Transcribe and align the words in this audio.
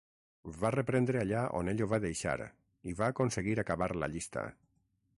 Va 0.61 0.71
reprendre 0.75 1.19
allà 1.25 1.43
on 1.59 1.69
ell 1.73 1.85
ho 1.85 1.89
va 1.93 2.01
deixar, 2.07 2.35
i 2.93 2.99
va 3.03 3.13
aconseguir 3.15 3.57
acabar 3.67 3.95
la 4.05 4.15
llista. 4.17 4.49